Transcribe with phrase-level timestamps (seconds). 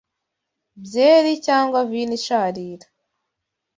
[0.83, 2.87] byeri, cyangwa vino isharira